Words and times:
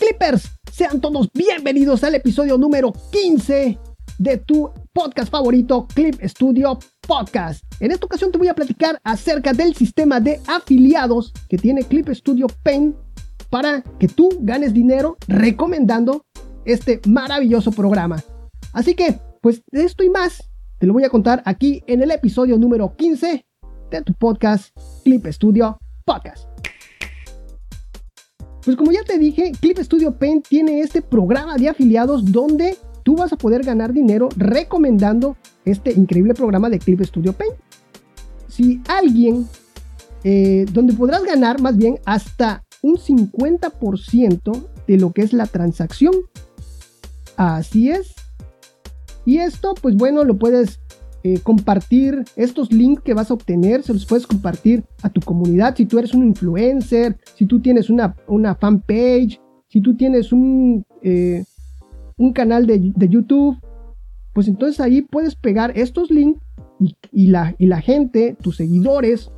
Clippers, 0.00 0.50
sean 0.72 0.98
todos 0.98 1.28
bienvenidos 1.34 2.02
al 2.04 2.14
episodio 2.14 2.56
número 2.56 2.90
15 3.12 3.78
de 4.18 4.36
tu 4.38 4.70
podcast 4.94 5.30
favorito, 5.30 5.86
Clip 5.94 6.18
Studio 6.22 6.78
Podcast. 7.06 7.62
En 7.80 7.90
esta 7.90 8.06
ocasión 8.06 8.32
te 8.32 8.38
voy 8.38 8.48
a 8.48 8.54
platicar 8.54 8.98
acerca 9.04 9.52
del 9.52 9.74
sistema 9.74 10.18
de 10.18 10.40
afiliados 10.46 11.34
que 11.50 11.58
tiene 11.58 11.82
Clip 11.82 12.08
Studio 12.14 12.46
Paint 12.62 12.96
para 13.50 13.82
que 13.98 14.08
tú 14.08 14.30
ganes 14.40 14.72
dinero 14.72 15.18
recomendando 15.28 16.24
este 16.64 17.02
maravilloso 17.06 17.70
programa. 17.70 18.24
Así 18.72 18.94
que, 18.94 19.20
pues 19.42 19.62
de 19.70 19.84
esto 19.84 20.02
y 20.02 20.08
más, 20.08 20.42
te 20.78 20.86
lo 20.86 20.94
voy 20.94 21.04
a 21.04 21.10
contar 21.10 21.42
aquí 21.44 21.82
en 21.86 22.02
el 22.02 22.10
episodio 22.10 22.56
número 22.56 22.96
15 22.96 23.44
de 23.90 24.02
tu 24.02 24.14
podcast 24.14 24.74
Clip 25.04 25.26
Studio 25.26 25.76
Podcast. 26.06 26.49
Pues 28.64 28.76
como 28.76 28.92
ya 28.92 29.02
te 29.02 29.18
dije, 29.18 29.52
Clip 29.58 29.78
Studio 29.78 30.16
Paint 30.16 30.46
tiene 30.48 30.80
este 30.80 31.00
programa 31.00 31.56
de 31.56 31.68
afiliados 31.68 32.30
donde 32.30 32.76
tú 33.02 33.16
vas 33.16 33.32
a 33.32 33.36
poder 33.36 33.62
ganar 33.62 33.92
dinero 33.92 34.28
recomendando 34.36 35.36
este 35.64 35.92
increíble 35.92 36.34
programa 36.34 36.68
de 36.68 36.78
Clip 36.78 37.00
Studio 37.02 37.32
Paint. 37.32 37.54
Si 38.48 38.80
alguien, 38.88 39.46
eh, 40.24 40.66
donde 40.72 40.92
podrás 40.92 41.24
ganar 41.24 41.60
más 41.60 41.76
bien 41.76 41.98
hasta 42.04 42.64
un 42.82 42.96
50% 42.96 44.68
de 44.86 44.98
lo 44.98 45.12
que 45.12 45.22
es 45.22 45.32
la 45.32 45.46
transacción. 45.46 46.14
Así 47.36 47.90
es. 47.90 48.14
Y 49.24 49.38
esto, 49.38 49.74
pues 49.80 49.96
bueno, 49.96 50.24
lo 50.24 50.38
puedes 50.38 50.79
eh, 51.22 51.38
compartir 51.42 52.24
estos 52.34 52.72
links 52.72 53.02
que 53.02 53.12
vas 53.12 53.30
a 53.30 53.34
obtener, 53.34 53.82
se 53.82 53.92
los 53.92 54.06
puedes 54.06 54.26
compartir 54.26 54.84
a 55.02 55.10
tu 55.10 55.20
comunidad. 55.20 55.76
Si 55.76 55.84
tú 55.84 55.98
eres 55.98 56.14
un 56.14 56.24
influencer, 56.24 57.16
si 57.34 57.44
tú 57.44 57.60
tienes 57.60 57.90
una, 57.90 58.16
una 58.26 58.54
fanpage, 58.54 59.38
si 59.68 59.80
tú 59.82 59.94
tienes 59.96 60.32
un, 60.32 60.84
eh, 61.02 61.44
un 62.16 62.32
canal 62.32 62.66
de, 62.66 62.92
YouTube, 63.08 63.58
pues 64.32 64.48
entonces 64.48 64.80
ahí 64.80 65.02
puedes 65.02 65.34
pegar 65.34 65.72
estos 65.76 66.10
links 66.10 66.40
y, 67.12 67.26
la, 67.26 67.54
y 67.58 67.66
la 67.66 67.82
gente, 67.82 68.36
tus 68.40 68.56
seguidores 68.56 69.30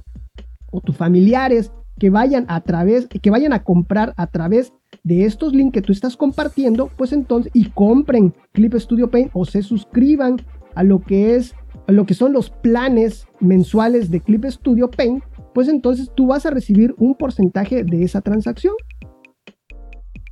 o 0.70 0.80
tus 0.80 0.96
familiares 0.96 1.72
que 1.98 2.10
vayan 2.10 2.46
a 2.48 2.60
través, 2.60 3.08
que 3.08 3.30
vayan 3.30 3.52
a 3.52 3.64
comprar 3.64 4.14
a 4.16 4.28
través 4.28 4.72
de 5.02 5.24
estos 5.24 5.52
links 5.52 5.74
que 5.74 5.82
tú 5.82 5.92
estás 5.92 6.16
compartiendo, 6.16 6.90
pues 6.96 7.12
entonces, 7.12 7.50
y 7.54 7.70
compren 7.70 8.34
Clip 8.52 8.74
Studio 8.74 9.10
Paint 9.10 9.30
o 9.34 9.44
se 9.44 9.62
suscriban 9.62 10.36
a 10.74 10.82
lo 10.82 11.00
que 11.00 11.36
es 11.36 11.54
lo 11.86 12.06
que 12.06 12.14
son 12.14 12.32
los 12.32 12.50
planes 12.50 13.26
mensuales 13.40 14.10
de 14.10 14.20
Clip 14.20 14.44
Studio 14.46 14.90
Paint, 14.90 15.22
pues 15.54 15.68
entonces 15.68 16.10
tú 16.14 16.26
vas 16.28 16.46
a 16.46 16.50
recibir 16.50 16.94
un 16.98 17.14
porcentaje 17.14 17.84
de 17.84 18.04
esa 18.04 18.20
transacción. 18.20 18.74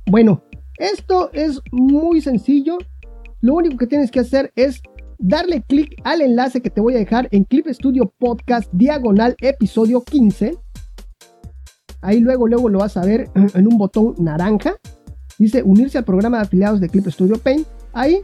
Bueno, 0.07 0.43
esto 0.77 1.29
es 1.33 1.61
muy 1.71 2.21
sencillo. 2.21 2.77
Lo 3.41 3.55
único 3.55 3.77
que 3.77 3.87
tienes 3.87 4.11
que 4.11 4.19
hacer 4.19 4.51
es 4.55 4.81
darle 5.19 5.61
clic 5.61 5.93
al 6.03 6.21
enlace 6.21 6.61
que 6.61 6.69
te 6.69 6.81
voy 6.81 6.95
a 6.95 6.99
dejar 6.99 7.27
en 7.31 7.43
Clip 7.43 7.67
Studio 7.67 8.11
Podcast 8.17 8.71
diagonal 8.73 9.35
episodio 9.41 10.01
15. 10.01 10.57
Ahí 12.01 12.19
luego, 12.19 12.47
luego 12.47 12.69
lo 12.69 12.79
vas 12.79 12.97
a 12.97 13.05
ver 13.05 13.29
en 13.35 13.67
un 13.67 13.77
botón 13.77 14.15
naranja. 14.17 14.75
Dice 15.37 15.61
unirse 15.63 15.97
al 15.97 16.03
programa 16.03 16.37
de 16.37 16.43
afiliados 16.43 16.79
de 16.79 16.89
Clip 16.89 17.07
Studio 17.07 17.37
Paint. 17.37 17.67
Ahí 17.93 18.21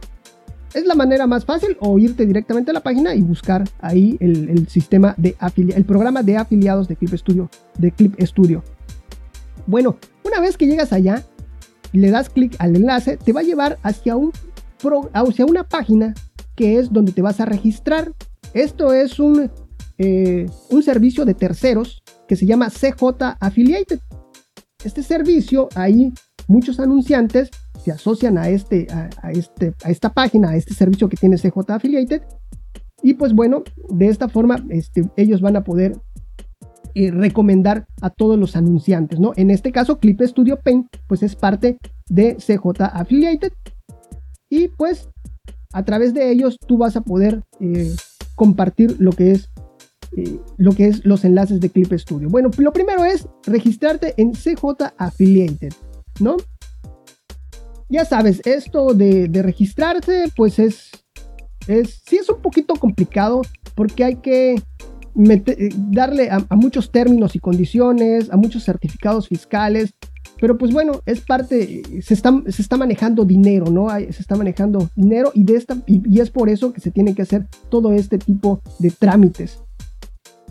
es 0.74 0.84
la 0.84 0.94
manera 0.94 1.26
más 1.26 1.44
fácil 1.44 1.76
o 1.80 1.98
irte 1.98 2.26
directamente 2.26 2.70
a 2.70 2.74
la 2.74 2.82
página 2.82 3.14
y 3.14 3.22
buscar 3.22 3.64
ahí 3.80 4.16
el, 4.20 4.68
sistema 4.68 5.14
de 5.16 5.36
el 5.56 5.84
programa 5.84 6.22
de 6.22 6.36
afiliados 6.36 6.88
de 6.88 6.96
Clip 6.96 7.14
Studio, 7.14 7.50
de 7.78 7.92
Clip 7.92 8.20
Studio. 8.22 8.62
Bueno, 9.66 9.96
una 10.24 10.40
vez 10.40 10.56
que 10.56 10.66
llegas 10.66 10.92
allá, 10.92 11.22
le 11.92 12.10
das 12.10 12.28
clic 12.28 12.54
al 12.58 12.76
enlace, 12.76 13.16
te 13.16 13.32
va 13.32 13.40
a 13.40 13.44
llevar 13.44 13.78
hacia, 13.82 14.16
un 14.16 14.32
hacia 15.12 15.46
una 15.46 15.64
página 15.64 16.14
que 16.54 16.78
es 16.78 16.92
donde 16.92 17.12
te 17.12 17.22
vas 17.22 17.40
a 17.40 17.44
registrar. 17.44 18.12
Esto 18.54 18.92
es 18.92 19.18
un, 19.18 19.50
eh, 19.98 20.46
un 20.70 20.82
servicio 20.82 21.24
de 21.24 21.34
terceros 21.34 22.02
que 22.26 22.36
se 22.36 22.46
llama 22.46 22.70
CJ 22.70 23.36
Affiliated. 23.40 24.00
Este 24.84 25.02
servicio, 25.02 25.68
ahí 25.74 26.12
muchos 26.46 26.80
anunciantes 26.80 27.50
se 27.78 27.92
asocian 27.92 28.38
a, 28.38 28.48
este, 28.48 28.86
a, 28.90 29.30
este, 29.30 29.74
a 29.84 29.90
esta 29.90 30.12
página, 30.12 30.50
a 30.50 30.56
este 30.56 30.74
servicio 30.74 31.08
que 31.08 31.16
tiene 31.16 31.36
CJ 31.36 31.70
Affiliated. 31.70 32.22
Y 33.02 33.14
pues 33.14 33.32
bueno, 33.32 33.62
de 33.88 34.08
esta 34.08 34.28
forma 34.28 34.64
este, 34.70 35.08
ellos 35.16 35.40
van 35.40 35.56
a 35.56 35.64
poder 35.64 35.96
eh, 36.94 37.10
recomendar 37.10 37.86
a 38.00 38.10
todos 38.10 38.38
los 38.38 38.56
anunciantes, 38.56 39.20
¿no? 39.20 39.32
En 39.36 39.50
este 39.50 39.70
caso, 39.70 39.98
Clip 39.98 40.20
Studio 40.22 40.58
Paint, 40.58 40.88
pues 41.06 41.22
es 41.22 41.36
parte 41.36 41.78
de 42.08 42.36
CJ 42.36 42.82
Affiliated. 42.92 43.52
Y 44.50 44.68
pues 44.68 45.08
a 45.72 45.84
través 45.84 46.14
de 46.14 46.30
ellos 46.30 46.58
tú 46.66 46.78
vas 46.78 46.96
a 46.96 47.02
poder 47.02 47.44
eh, 47.60 47.94
compartir 48.34 48.96
lo 48.98 49.12
que 49.12 49.32
es 49.32 49.50
eh, 50.16 50.40
lo 50.56 50.72
que 50.72 50.88
es 50.88 51.04
los 51.04 51.24
enlaces 51.24 51.60
de 51.60 51.68
Clip 51.68 51.92
Studio. 51.92 52.30
Bueno, 52.30 52.50
lo 52.56 52.72
primero 52.72 53.04
es 53.04 53.28
registrarte 53.46 54.14
en 54.16 54.32
CJ 54.32 54.94
Affiliated, 54.96 55.74
¿no? 56.18 56.36
Ya 57.88 58.04
sabes, 58.04 58.40
esto 58.44 58.94
de, 58.94 59.30
registrarse, 59.42 60.24
pues 60.36 60.58
es, 60.58 60.90
es, 61.66 62.02
sí 62.06 62.16
es 62.16 62.28
un 62.28 62.40
poquito 62.42 62.74
complicado 62.74 63.42
porque 63.74 64.04
hay 64.04 64.16
que 64.16 64.56
darle 65.14 66.30
a, 66.30 66.44
muchos 66.54 66.92
términos 66.92 67.34
y 67.34 67.40
condiciones, 67.40 68.30
a 68.30 68.36
muchos 68.36 68.64
certificados 68.64 69.28
fiscales, 69.28 69.94
pero 70.40 70.56
pues 70.56 70.72
bueno, 70.72 71.00
es 71.06 71.20
parte, 71.20 71.82
se 72.02 72.14
está, 72.14 72.32
se 72.48 72.62
está 72.62 72.76
manejando 72.76 73.24
dinero, 73.24 73.70
¿no? 73.70 73.88
se 73.90 74.20
está 74.20 74.36
manejando 74.36 74.88
dinero 74.94 75.32
y, 75.34 75.44
de 75.44 75.56
esta, 75.56 75.76
y 75.86 76.20
es 76.20 76.30
por 76.30 76.48
eso 76.48 76.72
que 76.72 76.80
se 76.80 76.90
tiene 76.90 77.14
que 77.14 77.22
hacer 77.22 77.46
todo 77.70 77.92
este 77.92 78.18
tipo 78.18 78.60
de 78.78 78.90
trámites. 78.90 79.60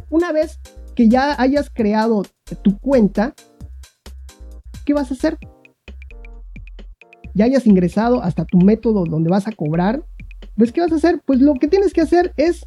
Una 0.10 0.32
vez 0.32 0.60
que 0.96 1.08
ya 1.08 1.40
hayas 1.40 1.70
creado 1.70 2.24
tu 2.64 2.78
cuenta, 2.80 3.34
¿qué 4.86 4.94
vas 4.94 5.12
a 5.12 5.14
hacer? 5.14 5.38
Ya 7.38 7.46
hayas 7.46 7.68
ingresado 7.68 8.24
hasta 8.24 8.46
tu 8.46 8.58
método 8.58 9.06
donde 9.06 9.30
vas 9.30 9.48
a 9.48 9.52
cobrar, 9.52 10.04
pues 10.56 10.72
¿qué 10.72 10.82
vas 10.82 10.92
a 10.92 10.96
hacer? 10.96 11.22
Pues 11.24 11.40
lo 11.40 11.54
que 11.54 11.68
tienes 11.68 11.94
que 11.94 12.02
hacer 12.02 12.34
es 12.36 12.66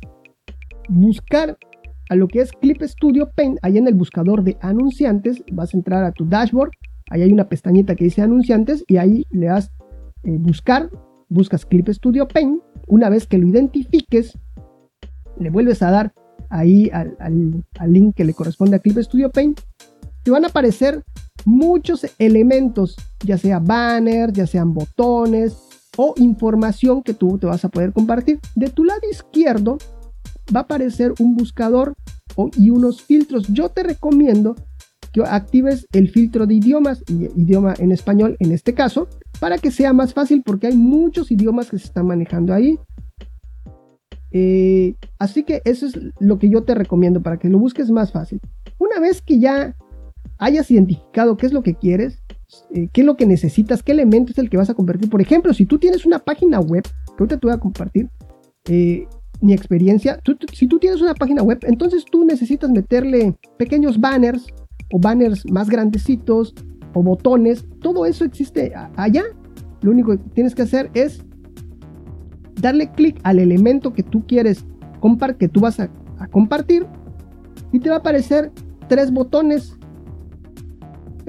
buscar 0.89 1.59
a 2.09 2.15
lo 2.15 2.29
que 2.29 2.41
es 2.41 2.53
Clip 2.53 2.81
Studio 2.83 3.31
Paint, 3.35 3.59
ahí 3.63 3.79
en 3.79 3.89
el 3.89 3.95
buscador 3.95 4.45
de 4.45 4.57
anunciantes, 4.61 5.43
vas 5.53 5.75
a 5.75 5.77
entrar 5.77 6.05
a 6.05 6.13
tu 6.13 6.25
dashboard, 6.25 6.71
ahí 7.11 7.23
hay 7.23 7.33
una 7.33 7.49
pestañita 7.49 7.97
que 7.97 8.05
dice 8.05 8.23
anunciantes 8.23 8.85
y 8.87 8.97
ahí 8.97 9.27
le 9.31 9.47
das 9.47 9.73
eh, 10.23 10.37
buscar, 10.39 10.89
buscas 11.29 11.67
Clip 11.67 11.89
Studio 11.89 12.29
Paint, 12.29 12.63
una 12.87 13.09
vez 13.09 13.27
que 13.27 13.39
lo 13.39 13.49
identifiques, 13.49 14.39
le 15.39 15.51
vuelves 15.51 15.83
a 15.83 15.91
dar 15.91 16.13
ahí 16.49 16.91
al 16.93 17.65
link 17.87 18.15
que 18.15 18.25
le 18.25 18.35
corresponde 18.35 18.77
a 18.77 18.79
Clip 18.81 18.99
Studio 18.99 19.31
Paint, 19.31 19.61
te 20.23 20.31
van 20.31 20.45
a 20.45 20.49
aparecer 20.49 21.03
muchos 21.45 22.07
elementos, 22.19 22.97
ya 23.25 23.39
sea 23.39 23.59
banner, 23.59 24.33
ya 24.33 24.47
sean 24.47 24.75
botones 24.75 25.57
o 25.97 26.15
información 26.17 27.03
que 27.03 27.15
tú 27.15 27.39
te 27.39 27.47
vas 27.47 27.65
a 27.65 27.69
poder 27.69 27.93
compartir. 27.93 28.41
De 28.55 28.71
tu 28.71 28.85
lado 28.85 29.01
izquierdo 29.11 29.79
va 30.55 30.61
a 30.61 30.63
aparecer 30.65 31.15
un 31.19 31.37
buscador 31.37 31.95
y 32.57 32.71
unos 32.71 33.03
filtros. 33.03 33.49
Yo 33.49 33.69
te 33.71 33.83
recomiendo 33.83 34.57
que 35.13 35.23
actives 35.23 35.87
el 35.93 36.09
filtro 36.11 36.47
de 36.47 36.55
idiomas, 36.55 37.03
idioma 37.09 37.75
en 37.79 37.93
español 37.93 38.37
en 38.39 38.53
este 38.53 38.75
caso, 38.75 39.09
para 39.41 39.59
que 39.59 39.71
sea 39.71 39.93
más 39.93 40.15
fácil 40.15 40.43
porque 40.45 40.69
hay 40.69 40.77
muchos 40.77 41.31
idiomas 41.31 41.71
que 41.71 41.79
se 41.79 41.87
están 41.87 42.07
manejando 42.07 42.55
ahí. 42.55 42.79
Eh, 44.33 44.95
así 45.19 45.43
que 45.43 45.61
eso 45.65 45.87
es 45.87 45.99
lo 46.21 46.39
que 46.39 46.49
yo 46.49 46.63
te 46.63 46.75
recomiendo 46.75 47.21
para 47.21 47.39
que 47.39 47.49
lo 47.49 47.59
busques 47.59 47.91
más 47.91 48.13
fácil. 48.13 48.41
Una 48.79 49.01
vez 49.01 49.21
que 49.23 49.41
ya 49.41 49.75
hayas 50.41 50.71
identificado 50.71 51.37
qué 51.37 51.47
es 51.47 51.53
lo 51.53 51.63
que 51.63 51.75
quieres, 51.75 52.23
eh, 52.75 52.89
qué 52.93 53.03
es 53.03 53.07
lo 53.07 53.17
que 53.17 53.27
necesitas, 53.27 53.83
qué 53.83 53.93
elemento 53.93 54.33
es 54.33 54.39
el 54.39 54.51
que 54.51 54.57
vas 54.57 54.71
a 54.71 54.75
convertir. 54.75 55.09
Por 55.09 55.21
ejemplo, 55.21 55.55
si 55.55 55.67
tú 55.67 55.79
tienes 55.79 56.05
una 56.05 56.19
página 56.19 56.59
web, 56.61 56.83
que 56.83 57.23
ahorita 57.23 57.39
te 57.39 57.47
voy 57.47 57.55
a 57.55 57.61
compartir 57.61 58.09
eh, 58.65 59.07
mi 59.41 59.53
experiencia, 59.53 60.21
si 60.53 60.67
tú 60.67 60.79
tienes 60.79 61.01
una 61.01 61.15
página 61.15 61.43
web, 61.43 61.61
entonces 61.63 62.05
tú 62.11 62.25
necesitas 62.25 62.71
meterle 62.71 63.37
pequeños 63.57 64.01
banners 64.01 64.47
o 64.93 64.99
banners 64.99 65.49
más 65.51 65.69
grandecitos 65.69 66.55
o 66.95 67.03
botones, 67.03 67.65
todo 67.81 68.05
eso 68.07 68.25
existe 68.25 68.73
allá. 68.97 69.25
Lo 69.83 69.93
único 69.93 70.13
que 70.13 70.19
tienes 70.35 70.55
que 70.55 70.63
hacer 70.63 70.91
es 70.95 71.23
darle 72.61 72.91
clic 72.93 73.21
al 73.23 73.39
elemento 73.39 73.93
que 73.93 74.03
tú 74.03 74.27
quieres 74.27 74.65
que 75.39 75.49
tú 75.49 75.61
vas 75.61 75.81
a 75.81 75.91
compartir 76.31 76.87
y 77.73 77.81
te 77.81 77.89
va 77.89 77.97
a 77.97 77.99
aparecer 78.01 78.53
tres 78.89 79.11
botones 79.11 79.79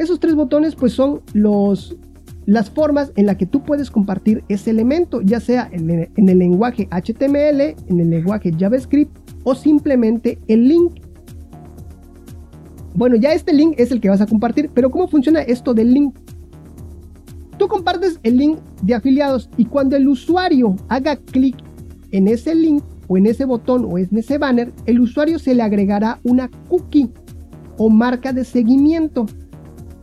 esos 0.01 0.19
tres 0.19 0.35
botones 0.35 0.75
pues 0.75 0.93
son 0.93 1.21
los, 1.33 1.95
las 2.45 2.69
formas 2.69 3.11
en 3.15 3.25
las 3.25 3.37
que 3.37 3.45
tú 3.45 3.63
puedes 3.63 3.91
compartir 3.91 4.43
ese 4.49 4.71
elemento, 4.71 5.21
ya 5.21 5.39
sea 5.39 5.69
en, 5.71 5.89
el 6.29 6.39
lenguaje 6.39 6.87
HTML, 6.91 7.75
en 7.87 7.99
el 7.99 8.09
lenguaje 8.09 8.51
JavaScript 8.57 9.15
o 9.43 9.55
simplemente 9.55 10.39
el 10.47 10.67
link. 10.67 10.93
Bueno, 12.93 13.15
ya 13.15 13.33
este 13.33 13.53
link 13.53 13.75
es 13.77 13.91
el 13.91 14.01
que 14.01 14.09
vas 14.09 14.21
a 14.21 14.25
compartir, 14.25 14.69
pero 14.73 14.89
¿cómo 14.89 15.07
funciona 15.07 15.41
esto 15.41 15.73
del 15.73 15.93
link? 15.93 16.15
Tú 17.57 17.67
compartes 17.67 18.19
el 18.23 18.37
link 18.37 18.59
de 18.81 18.95
afiliados 18.95 19.49
y 19.55 19.65
cuando 19.65 19.95
el 19.95 20.07
usuario 20.07 20.75
haga 20.89 21.15
clic 21.15 21.55
en 22.11 22.27
ese 22.27 22.55
link 22.55 22.83
o 23.07 23.17
en 23.17 23.27
ese 23.27 23.45
botón 23.45 23.85
o 23.85 23.97
en 23.97 24.09
ese 24.17 24.37
banner, 24.37 24.73
el 24.85 24.99
usuario 24.99 25.37
se 25.37 25.53
le 25.53 25.61
agregará 25.61 26.19
una 26.23 26.49
cookie 26.69 27.09
o 27.77 27.89
marca 27.89 28.33
de 28.33 28.43
seguimiento, 28.43 29.25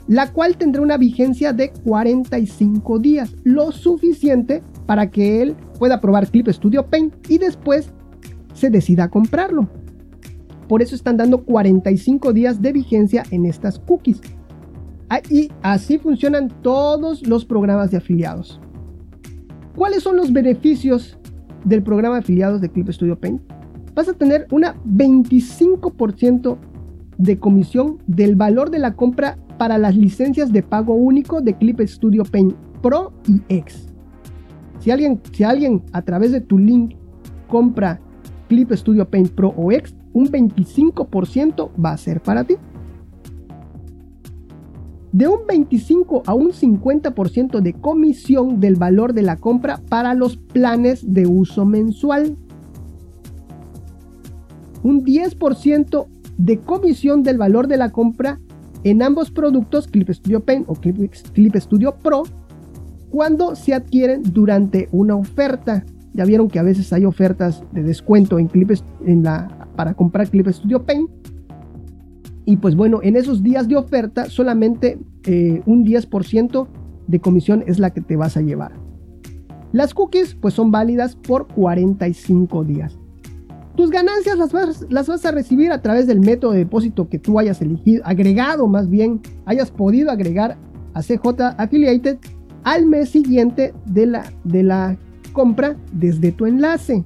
la 0.09 0.33
cual 0.33 0.57
tendrá 0.57 0.83
una 0.83 0.97
vigencia 0.97 1.53
de 1.53 1.71
45 1.85 2.99
días, 2.99 3.37
lo 3.45 3.71
suficiente 3.73 4.63
para 4.87 5.11
que 5.11 5.43
él 5.43 5.55
pueda 5.79 6.01
probar 6.01 6.29
Clip 6.29 6.49
Studio 6.49 6.87
Paint 6.87 7.31
y 7.31 7.39
después 7.39 7.93
se 8.55 8.71
decida 8.71 9.05
a 9.05 9.11
comprarlo. 9.11 9.69
Por 10.67 10.83
eso 10.83 10.95
están 10.95 11.19
dando 11.19 11.45
45 11.45 12.33
días 12.33 12.61
de 12.61 12.73
vigencia 12.73 13.23
en 13.31 13.45
estas 13.45 13.79
cookies. 13.79 14.21
Ah, 15.11 15.21
y 15.31 15.51
así 15.63 15.99
funcionan 15.99 16.49
todos 16.63 17.27
los 17.27 17.45
programas 17.45 17.91
de 17.91 17.99
afiliados. 17.99 18.61
¿Cuáles 19.77 20.03
son 20.03 20.17
los 20.17 20.33
beneficios 20.33 21.19
del 21.65 21.83
programa 21.83 22.17
de 22.17 22.21
afiliados 22.21 22.61
de 22.61 22.71
Clip 22.71 22.89
Studio 22.91 23.19
Paint? 23.19 23.41
Vas 23.95 24.09
a 24.09 24.15
tener 24.15 24.47
una 24.51 24.75
25% 24.85 26.59
de 27.19 27.39
comisión 27.39 27.99
del 28.07 28.37
valor 28.37 28.71
de 28.71 28.79
la 28.79 28.95
compra 28.95 29.39
para 29.59 29.77
las 29.77 29.97
licencias 29.97 30.53
de 30.53 30.63
pago 30.63 30.95
único 30.95 31.41
de 31.41 31.55
Clip 31.55 31.81
Studio 31.81 32.25
Paint 32.25 32.55
Pro 32.81 33.13
y 33.27 33.43
X. 33.49 33.89
Si 34.81 34.91
alguien, 34.91 35.21
si 35.33 35.45
alguien 35.45 35.83
a 35.93 36.03
través 36.03 36.33
de 36.33 36.41
tu 36.41 36.57
link 36.57 36.95
compra 37.49 38.01
Clip 38.49 38.73
Studio 38.73 39.09
Paint 39.09 39.31
Pro 39.31 39.53
o 39.57 39.73
X, 39.73 39.95
un 40.13 40.29
25% 40.29 41.71
va 41.85 41.91
a 41.91 41.97
ser 41.97 42.23
para 42.23 42.45
ti. 42.45 42.57
De 45.13 45.27
un 45.27 45.41
25 45.47 46.23
a 46.27 46.35
un 46.35 46.53
50% 46.53 47.61
de 47.61 47.73
comisión 47.73 48.61
del 48.61 48.77
valor 48.77 49.15
de 49.15 49.23
la 49.23 49.37
compra 49.37 49.81
para 49.89 50.15
los 50.15 50.37
planes 50.37 51.13
de 51.13 51.27
uso 51.27 51.65
mensual. 51.65 52.37
Un 54.83 55.05
10% 55.05 56.07
de 56.37 56.59
comisión 56.61 57.23
del 57.23 57.39
valor 57.39 57.67
de 57.69 57.79
la 57.79 57.91
compra 57.91 58.39
en 58.85 59.03
ambos 59.03 59.31
productos 59.31 59.87
Clip 59.89 60.09
Studio 60.11 60.41
Paint 60.41 60.69
o 60.69 60.75
Clip, 60.75 61.55
Studio 61.57 61.97
Pro 61.97 62.23
cuando 63.11 63.57
se 63.57 63.75
adquieren 63.75 64.23
durante 64.23 64.89
una 64.93 65.17
oferta. 65.17 65.85
Ya 66.15 66.25
vieron 66.25 66.49
que 66.49 66.59
a 66.59 66.63
veces 66.63 66.93
hay 66.93 67.05
ofertas 67.05 67.63
de 67.73 67.83
descuento 67.83 68.39
en, 68.39 68.49
Clip, 68.49 68.71
para 69.77 69.95
comprar 69.95 70.29
Clip 70.29 70.49
Studio 70.49 70.85
Paint. 70.85 71.11
Y 72.45 72.57
pues 72.57 72.75
bueno, 72.75 73.01
en 73.03 73.17
esos 73.17 73.43
días 73.43 73.69
de 73.69 73.77
oferta 73.77 74.27
solamente 74.27 74.99
eh, 75.25 75.63
un 75.67 75.85
10% 75.85 76.67
de 77.07 77.21
comisión 77.21 77.63
es 77.67 77.79
la 77.79 77.91
que 77.91 78.01
te 78.01 78.17
vas 78.17 78.37
a 78.37 78.41
llevar. 78.41 78.73
Las 79.73 79.93
cookies 79.93 80.35
pues 80.35 80.55
son 80.55 80.71
válidas 80.71 81.15
por 81.15 81.47
45 81.49 82.65
días. 82.65 82.98
Tus 83.79 83.91
ganancias 83.91 84.37
las 84.37 84.51
vas, 84.51 84.85
las 84.91 85.07
vas 85.07 85.25
a 85.25 85.31
recibir 85.31 85.71
a 85.71 85.81
través 85.81 86.09
del 86.09 86.19
método 86.19 86.51
de 86.51 86.59
depósito 86.59 87.09
que 87.09 87.21
tú 87.21 87.39
hayas 87.39 87.63
elegido, 87.63 88.03
agregado 88.05 88.67
más 88.67 88.91
bien, 88.91 89.21
hayas 89.47 89.71
podido 89.71 90.11
agregar 90.11 90.59
a 90.95 91.01
CJ 91.01 91.55
Affiliated 91.57 92.19
al 92.65 92.87
mes 92.87 93.11
siguiente 93.11 93.73
de 93.87 94.07
la, 94.07 94.33
de 94.43 94.65
la 94.65 94.99
compra 95.33 95.77
desde 95.93 96.33
tu 96.33 96.47
enlace. 96.47 97.05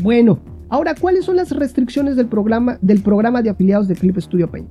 Bueno, 0.00 0.38
ahora, 0.68 0.94
¿cuáles 0.94 1.24
son 1.24 1.34
las 1.34 1.50
restricciones 1.50 2.14
del 2.14 2.28
programa, 2.28 2.78
del 2.80 3.02
programa 3.02 3.42
de 3.42 3.50
afiliados 3.50 3.88
de 3.88 3.96
Clip 3.96 4.16
Studio 4.18 4.48
Paint? 4.48 4.68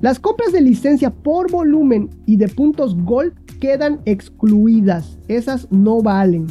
Las 0.00 0.18
compras 0.18 0.50
de 0.50 0.62
licencia 0.62 1.10
por 1.10 1.48
volumen 1.48 2.10
y 2.26 2.38
de 2.38 2.48
puntos 2.48 2.96
Gold 3.04 3.34
quedan 3.60 4.00
excluidas. 4.04 5.20
Esas 5.28 5.70
no 5.70 6.02
valen. 6.02 6.48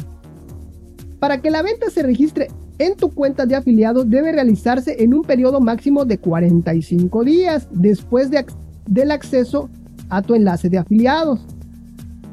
Para 1.18 1.42
que 1.42 1.50
la 1.50 1.60
venta 1.60 1.90
se 1.90 2.02
registre 2.02 2.48
en 2.78 2.96
tu 2.96 3.10
cuenta 3.10 3.46
de 3.46 3.54
afiliado 3.54 4.04
debe 4.04 4.32
realizarse 4.32 5.02
en 5.02 5.14
un 5.14 5.22
periodo 5.22 5.60
máximo 5.60 6.04
de 6.04 6.18
45 6.18 7.24
días 7.24 7.68
después 7.70 8.30
de, 8.30 8.44
del 8.86 9.10
acceso 9.10 9.68
a 10.08 10.22
tu 10.22 10.34
enlace 10.34 10.68
de 10.68 10.78
afiliados. 10.78 11.40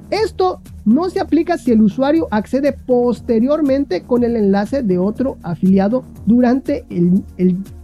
Esto 0.09 0.61
no 0.85 1.09
se 1.09 1.19
aplica 1.19 1.57
si 1.57 1.71
el 1.71 1.81
usuario 1.81 2.27
accede 2.31 2.73
posteriormente 2.73 4.01
con 4.01 4.23
el 4.23 4.35
enlace 4.35 4.81
de 4.81 4.97
otro 4.97 5.37
afiliado 5.43 6.03
durante, 6.25 6.85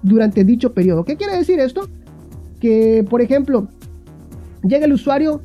durante 0.01 0.43
dicho 0.43 0.73
periodo. 0.73 1.05
¿Qué 1.05 1.17
quiere 1.17 1.37
decir 1.37 1.59
esto? 1.59 1.87
Que, 2.59 3.05
por 3.07 3.21
ejemplo, 3.21 3.67
llega 4.63 4.85
el 4.85 4.93
usuario, 4.93 5.41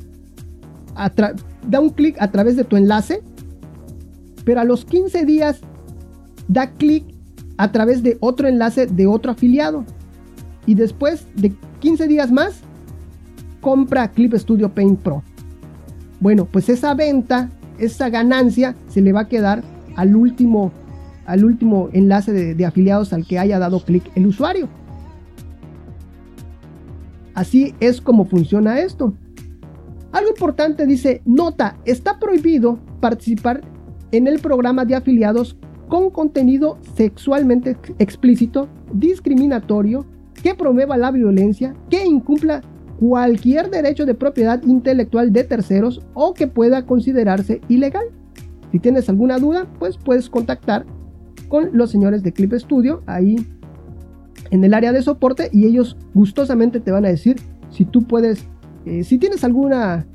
da 1.67 1.79
un 1.79 1.91
clic 1.91 2.15
a 2.19 2.31
través 2.31 2.55
de 2.55 2.63
tu 2.63 2.77
enlace, 2.77 3.21
pero 4.43 4.61
a 4.61 4.63
los 4.63 4.83
15 4.83 5.25
días 5.25 5.61
da 6.47 6.71
clic 6.71 7.05
a 7.57 7.71
través 7.71 8.03
de 8.03 8.17
otro 8.19 8.47
enlace 8.47 8.87
de 8.87 9.07
otro 9.07 9.31
afiliado. 9.31 9.85
Y 10.65 10.75
después 10.75 11.25
de 11.35 11.53
15 11.79 12.07
días 12.07 12.31
más, 12.31 12.61
compra 13.61 14.11
Clip 14.11 14.33
Studio 14.35 14.69
Paint 14.69 14.99
Pro. 14.99 15.23
Bueno, 16.19 16.45
pues 16.45 16.69
esa 16.69 16.93
venta, 16.93 17.49
esa 17.79 18.09
ganancia 18.09 18.75
se 18.87 19.01
le 19.01 19.11
va 19.11 19.21
a 19.21 19.27
quedar 19.27 19.63
al 19.95 20.15
último, 20.15 20.71
al 21.25 21.45
último 21.45 21.89
enlace 21.93 22.31
de, 22.31 22.65
afiliados 22.65 23.13
al 23.13 23.25
que 23.25 23.39
haya 23.39 23.59
dado 23.59 23.83
clic 23.83 24.03
el 24.15 24.27
usuario. 24.27 24.67
Así 27.33 27.73
es 27.79 28.01
como 28.01 28.25
funciona 28.25 28.79
esto. 28.79 29.13
Algo 30.11 30.29
importante 30.29 30.85
dice, 30.85 31.21
nota, 31.25 31.77
está 31.85 32.19
prohibido 32.19 32.77
participar 32.99 33.61
en 34.11 34.27
el 34.27 34.39
programa 34.39 34.83
de 34.83 34.95
afiliados 34.95 35.57
con 35.91 36.09
contenido 36.09 36.77
sexualmente 36.95 37.75
explícito, 37.99 38.69
discriminatorio, 38.93 40.05
que 40.41 40.55
promueva 40.55 40.95
la 40.95 41.11
violencia, 41.11 41.75
que 41.89 42.05
incumpla 42.05 42.61
cualquier 42.97 43.69
derecho 43.69 44.05
de 44.05 44.15
propiedad 44.15 44.63
intelectual 44.63 45.33
de 45.33 45.43
terceros 45.43 45.99
o 46.13 46.33
que 46.33 46.47
pueda 46.47 46.85
considerarse 46.85 47.59
ilegal. 47.67 48.05
Si 48.71 48.79
tienes 48.79 49.09
alguna 49.09 49.37
duda, 49.37 49.67
pues 49.79 49.97
puedes 49.97 50.29
contactar 50.29 50.85
con 51.49 51.71
los 51.73 51.91
señores 51.91 52.23
de 52.23 52.31
Clip 52.31 52.53
Studio 52.53 53.03
ahí 53.05 53.35
en 54.49 54.63
el 54.63 54.73
área 54.73 54.93
de 54.93 55.01
soporte 55.01 55.49
y 55.51 55.65
ellos 55.65 55.97
gustosamente 56.13 56.79
te 56.79 56.91
van 56.91 57.03
a 57.03 57.09
decir 57.09 57.35
si 57.69 57.83
tú 57.83 58.03
puedes, 58.03 58.45
eh, 58.85 59.03
si 59.03 59.17
tienes 59.17 59.43
alguna 59.43 60.07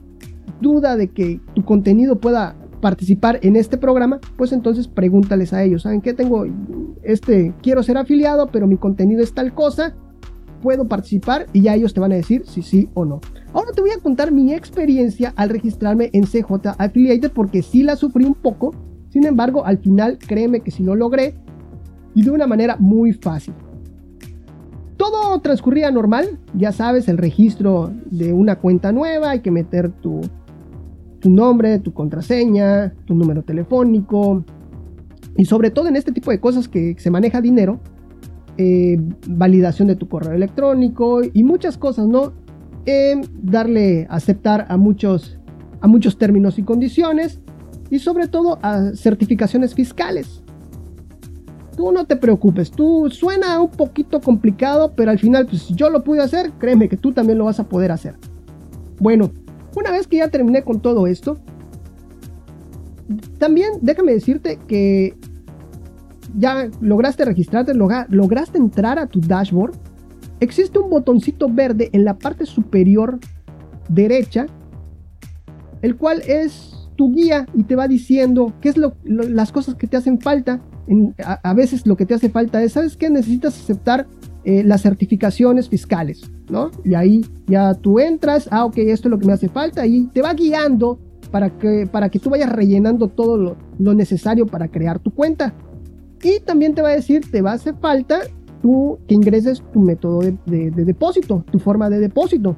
duda 0.62 0.96
de 0.96 1.08
que 1.08 1.38
tu 1.54 1.66
contenido 1.66 2.18
pueda 2.18 2.56
participar 2.86 3.40
en 3.42 3.56
este 3.56 3.78
programa, 3.78 4.20
pues 4.36 4.52
entonces 4.52 4.86
pregúntales 4.86 5.52
a 5.52 5.64
ellos, 5.64 5.82
¿saben 5.82 6.00
qué? 6.00 6.14
Tengo 6.14 6.46
este, 7.02 7.52
quiero 7.60 7.82
ser 7.82 7.98
afiliado, 7.98 8.46
pero 8.52 8.68
mi 8.68 8.76
contenido 8.76 9.24
es 9.24 9.34
tal 9.34 9.52
cosa, 9.54 9.96
puedo 10.62 10.86
participar 10.86 11.46
y 11.52 11.62
ya 11.62 11.74
ellos 11.74 11.94
te 11.94 11.98
van 11.98 12.12
a 12.12 12.14
decir 12.14 12.44
si 12.46 12.62
sí 12.62 12.88
o 12.94 13.04
no. 13.04 13.20
Ahora 13.52 13.72
te 13.74 13.80
voy 13.80 13.90
a 13.90 13.98
contar 13.98 14.30
mi 14.30 14.54
experiencia 14.54 15.32
al 15.34 15.48
registrarme 15.48 16.10
en 16.12 16.26
CJ 16.26 16.76
Affiliated 16.78 17.32
porque 17.32 17.60
sí 17.60 17.82
la 17.82 17.96
sufrí 17.96 18.24
un 18.24 18.34
poco. 18.34 18.72
Sin 19.08 19.26
embargo, 19.26 19.66
al 19.66 19.78
final 19.78 20.16
créeme 20.18 20.60
que 20.60 20.70
sí 20.70 20.84
lo 20.84 20.94
logré 20.94 21.34
y 22.14 22.22
de 22.22 22.30
una 22.30 22.46
manera 22.46 22.76
muy 22.78 23.14
fácil. 23.14 23.54
Todo 24.96 25.40
transcurría 25.40 25.90
normal, 25.90 26.38
ya 26.54 26.70
sabes, 26.70 27.08
el 27.08 27.18
registro 27.18 27.92
de 28.12 28.32
una 28.32 28.60
cuenta 28.60 28.92
nueva, 28.92 29.30
hay 29.30 29.40
que 29.40 29.50
meter 29.50 29.90
tu, 29.90 30.20
tu 31.20 31.30
nombre, 31.30 31.78
tu 31.78 31.92
contraseña, 31.92 32.92
tu 33.04 33.14
número 33.14 33.42
telefónico 33.42 34.44
y 35.36 35.44
sobre 35.44 35.70
todo 35.70 35.88
en 35.88 35.96
este 35.96 36.12
tipo 36.12 36.30
de 36.30 36.40
cosas 36.40 36.68
que 36.68 36.96
se 36.98 37.10
maneja 37.10 37.40
dinero, 37.40 37.80
eh, 38.58 38.98
validación 39.26 39.88
de 39.88 39.96
tu 39.96 40.08
correo 40.08 40.32
electrónico 40.32 41.20
y 41.22 41.44
muchas 41.44 41.76
cosas, 41.76 42.06
¿no? 42.06 42.32
Darle, 43.42 44.06
aceptar 44.08 44.66
a 44.68 44.76
muchos, 44.76 45.38
a 45.80 45.88
muchos 45.88 46.18
términos 46.18 46.58
y 46.58 46.62
condiciones 46.62 47.40
y 47.90 47.98
sobre 47.98 48.28
todo 48.28 48.58
a 48.62 48.92
certificaciones 48.94 49.74
fiscales. 49.74 50.42
Tú 51.76 51.92
no 51.92 52.06
te 52.06 52.16
preocupes, 52.16 52.70
tú 52.70 53.10
suena 53.10 53.60
un 53.60 53.70
poquito 53.70 54.20
complicado, 54.20 54.92
pero 54.96 55.10
al 55.10 55.18
final, 55.18 55.46
pues 55.46 55.62
si 55.62 55.74
yo 55.74 55.90
lo 55.90 56.02
pude 56.04 56.22
hacer, 56.22 56.52
créeme 56.58 56.88
que 56.88 56.96
tú 56.96 57.12
también 57.12 57.38
lo 57.38 57.44
vas 57.44 57.60
a 57.60 57.68
poder 57.68 57.92
hacer. 57.92 58.14
Bueno, 58.98 59.30
una 59.76 59.90
vez 59.90 60.06
que 60.06 60.16
ya 60.16 60.28
terminé 60.28 60.62
con 60.62 60.80
todo 60.80 61.06
esto, 61.06 61.38
también 63.38 63.72
déjame 63.82 64.12
decirte 64.12 64.58
que 64.66 65.14
ya 66.36 66.68
lograste 66.80 67.24
registrarte, 67.24 67.72
lograste 67.74 68.58
entrar 68.58 68.98
a 68.98 69.06
tu 69.06 69.20
dashboard, 69.20 69.74
existe 70.40 70.78
un 70.78 70.90
botoncito 70.90 71.48
verde 71.48 71.90
en 71.92 72.04
la 72.04 72.18
parte 72.18 72.46
superior 72.46 73.18
derecha, 73.88 74.46
el 75.82 75.96
cual 75.96 76.22
es 76.26 76.88
tu 76.96 77.12
guía 77.12 77.46
y 77.54 77.64
te 77.64 77.76
va 77.76 77.86
diciendo 77.88 78.54
qué 78.60 78.70
es 78.70 78.76
lo, 78.76 78.96
las 79.04 79.52
cosas 79.52 79.74
que 79.74 79.86
te 79.86 79.96
hacen 79.96 80.18
falta. 80.18 80.60
a, 81.22 81.54
veces 81.54 81.86
lo 81.86 81.96
que 81.96 82.06
te 82.06 82.14
hace 82.14 82.30
falta 82.30 82.62
es, 82.62 82.72
¿sabes 82.72 82.96
qué? 82.96 83.10
Necesitas 83.10 83.58
aceptar 83.58 84.06
eh, 84.48 84.62
las 84.62 84.82
certificaciones 84.82 85.68
fiscales, 85.68 86.22
¿no? 86.48 86.70
Y 86.84 86.94
ahí 86.94 87.26
ya 87.48 87.74
tú 87.74 87.98
entras, 87.98 88.46
ah, 88.52 88.64
ok, 88.64 88.78
esto 88.78 89.08
es 89.08 89.10
lo 89.10 89.18
que 89.18 89.26
me 89.26 89.32
hace 89.32 89.48
falta 89.48 89.84
y 89.84 90.06
te 90.06 90.22
va 90.22 90.34
guiando 90.34 91.00
para 91.32 91.50
que, 91.50 91.88
para 91.90 92.10
que 92.10 92.20
tú 92.20 92.30
vayas 92.30 92.52
rellenando 92.52 93.08
todo 93.08 93.36
lo, 93.36 93.56
lo 93.80 93.92
necesario 93.92 94.46
para 94.46 94.68
crear 94.68 95.00
tu 95.00 95.10
cuenta. 95.10 95.52
Y 96.22 96.38
también 96.38 96.76
te 96.76 96.82
va 96.82 96.90
a 96.90 96.92
decir, 96.92 97.28
te 97.28 97.42
va 97.42 97.50
a 97.50 97.54
hacer 97.54 97.74
falta 97.80 98.20
tú 98.62 99.00
que 99.08 99.14
ingreses 99.16 99.64
tu 99.72 99.80
método 99.80 100.20
de, 100.20 100.70
depósito, 100.70 101.44
tu 101.50 101.58
forma 101.58 101.90
de 101.90 101.98
depósito. 101.98 102.54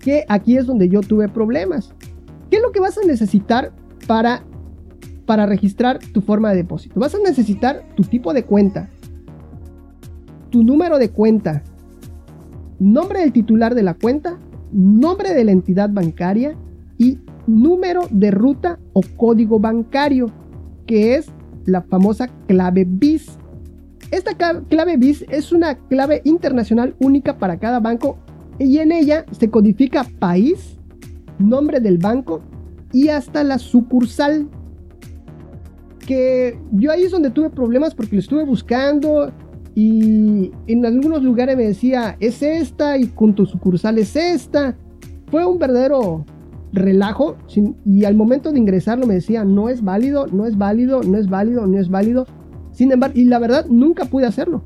Que 0.00 0.24
aquí 0.28 0.56
es 0.56 0.66
donde 0.66 0.88
yo 0.88 1.02
tuve 1.02 1.28
problemas. 1.28 1.94
¿Qué 2.50 2.56
es 2.56 2.62
lo 2.62 2.72
que 2.72 2.80
vas 2.80 2.98
a 2.98 3.06
necesitar 3.06 3.72
para, 4.08 4.42
para 5.24 5.46
registrar 5.46 6.00
tu 6.12 6.20
forma 6.20 6.50
de 6.50 6.56
depósito? 6.56 6.98
Vas 6.98 7.14
a 7.14 7.18
necesitar 7.18 7.84
tu 7.94 8.02
tipo 8.02 8.34
de 8.34 8.44
cuenta, 8.44 8.90
número 10.62 10.98
de 10.98 11.10
cuenta, 11.10 11.62
nombre 12.78 13.20
del 13.20 13.32
titular 13.32 13.74
de 13.74 13.82
la 13.82 13.94
cuenta, 13.94 14.38
nombre 14.72 15.34
de 15.34 15.44
la 15.44 15.52
entidad 15.52 15.90
bancaria 15.90 16.56
y 16.98 17.18
número 17.46 18.02
de 18.10 18.30
ruta 18.30 18.78
o 18.92 19.00
código 19.16 19.58
bancario, 19.58 20.26
que 20.86 21.14
es 21.14 21.30
la 21.64 21.82
famosa 21.82 22.28
clave 22.46 22.86
BIS. 22.88 23.38
Esta 24.10 24.34
clave 24.68 24.96
BIS 24.96 25.24
es 25.28 25.52
una 25.52 25.74
clave 25.74 26.22
internacional 26.24 26.94
única 27.00 27.38
para 27.38 27.58
cada 27.58 27.80
banco 27.80 28.18
y 28.58 28.78
en 28.78 28.92
ella 28.92 29.24
se 29.32 29.50
codifica 29.50 30.06
país, 30.18 30.78
nombre 31.38 31.80
del 31.80 31.98
banco 31.98 32.40
y 32.92 33.08
hasta 33.08 33.44
la 33.44 33.58
sucursal. 33.58 34.48
Que 36.06 36.56
yo 36.70 36.92
ahí 36.92 37.02
es 37.02 37.10
donde 37.10 37.30
tuve 37.30 37.50
problemas 37.50 37.94
porque 37.94 38.14
lo 38.14 38.20
estuve 38.20 38.44
buscando 38.44 39.32
y 39.78 40.52
en 40.66 40.86
algunos 40.86 41.22
lugares 41.22 41.54
me 41.54 41.64
decía 41.64 42.16
es 42.18 42.42
esta 42.42 42.96
y 42.96 43.08
con 43.08 43.34
tu 43.34 43.44
sucursal 43.44 43.98
es 43.98 44.16
esta. 44.16 44.74
Fue 45.30 45.44
un 45.44 45.58
verdadero 45.58 46.24
relajo 46.72 47.36
y 47.84 48.06
al 48.06 48.14
momento 48.14 48.50
de 48.50 48.58
ingresarlo 48.58 49.06
me 49.06 49.14
decía 49.14 49.44
no 49.44 49.68
es 49.68 49.84
válido, 49.84 50.28
no 50.28 50.46
es 50.46 50.56
válido, 50.56 51.02
no 51.02 51.18
es 51.18 51.28
válido, 51.28 51.66
no 51.66 51.78
es 51.78 51.90
válido. 51.90 52.26
Sin 52.72 52.90
embargo, 52.90 53.18
y 53.18 53.26
la 53.26 53.38
verdad 53.38 53.66
nunca 53.68 54.06
pude 54.06 54.24
hacerlo. 54.24 54.62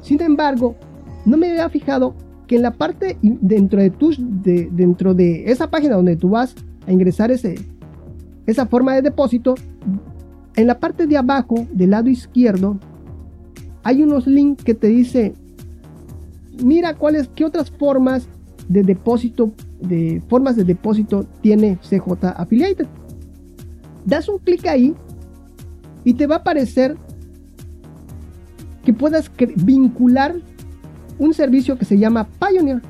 Sin 0.00 0.22
embargo, 0.22 0.76
no 1.24 1.36
me 1.36 1.50
había 1.50 1.68
fijado 1.68 2.14
que 2.46 2.54
en 2.54 2.62
la 2.62 2.74
parte 2.74 3.18
dentro 3.20 3.80
de 3.80 3.90
de, 3.90 4.68
dentro 4.70 5.12
de 5.12 5.50
esa 5.50 5.68
página 5.68 5.96
donde 5.96 6.14
tú 6.14 6.30
vas 6.30 6.54
a 6.86 6.92
ingresar 6.92 7.32
ese 7.32 7.56
esa 8.46 8.66
forma 8.66 8.94
de 8.94 9.02
depósito, 9.02 9.56
en 10.54 10.68
la 10.68 10.78
parte 10.78 11.08
de 11.08 11.16
abajo 11.16 11.66
del 11.72 11.90
lado 11.90 12.08
izquierdo 12.08 12.78
hay 13.90 14.04
unos 14.04 14.28
links 14.28 14.62
que 14.62 14.74
te 14.74 14.86
dice 14.86 15.34
mira 16.62 16.94
cuáles 16.94 17.28
qué 17.34 17.44
otras 17.44 17.72
formas 17.72 18.28
de 18.68 18.84
depósito 18.84 19.50
de 19.80 20.22
formas 20.28 20.54
de 20.54 20.62
depósito 20.62 21.26
tiene 21.40 21.76
CJ 21.78 22.24
Affiliated. 22.36 22.86
Das 24.04 24.28
un 24.28 24.38
clic 24.38 24.64
ahí 24.66 24.94
y 26.04 26.14
te 26.14 26.28
va 26.28 26.36
a 26.36 26.38
aparecer 26.38 26.96
que 28.84 28.92
puedas 28.92 29.28
vincular 29.56 30.36
un 31.18 31.34
servicio 31.34 31.76
que 31.76 31.84
se 31.84 31.98
llama 31.98 32.28
Pioneer. 32.38 32.82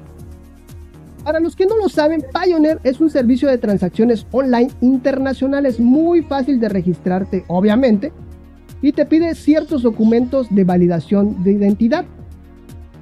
Para 1.24 1.40
los 1.40 1.56
que 1.56 1.64
no 1.64 1.78
lo 1.78 1.88
saben, 1.88 2.24
Pioneer 2.34 2.78
es 2.82 3.00
un 3.00 3.08
servicio 3.08 3.48
de 3.48 3.56
transacciones 3.56 4.26
online 4.32 4.70
internacionales 4.82 5.80
muy 5.80 6.22
fácil 6.22 6.60
de 6.60 6.68
registrarte, 6.68 7.44
obviamente, 7.48 8.12
y 8.82 8.92
te 8.92 9.06
pide 9.06 9.34
ciertos 9.34 9.82
documentos 9.82 10.48
de 10.50 10.64
validación 10.64 11.42
de 11.42 11.52
identidad. 11.52 12.04